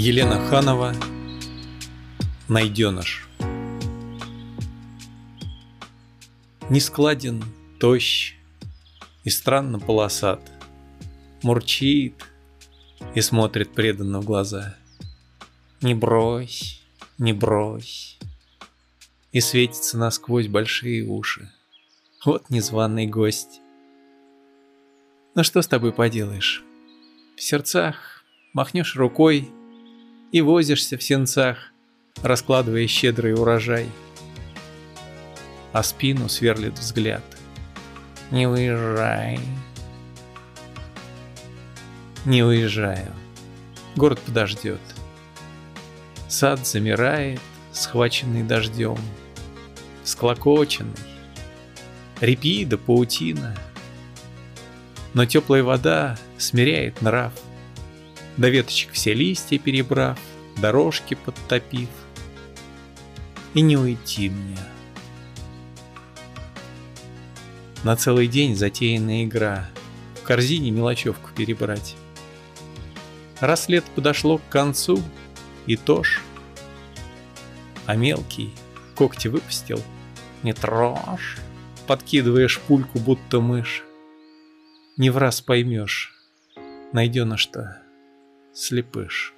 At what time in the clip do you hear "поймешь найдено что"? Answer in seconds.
85.40-87.87